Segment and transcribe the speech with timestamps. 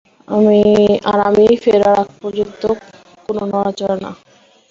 [1.07, 2.61] আর আমি ফেরার আগ পর্যন্ত
[3.25, 4.11] কোনো নড়াচড়া না!